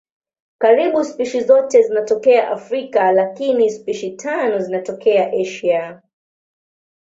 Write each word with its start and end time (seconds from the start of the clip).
Karibu 0.57 1.03
spishi 1.05 1.41
zote 1.41 1.81
zinatokea 1.83 2.51
Afrika 2.51 3.11
lakini 3.11 3.69
spishi 3.71 4.11
tano 4.11 4.59
zinatokea 4.59 5.31
Asia. 5.41 6.01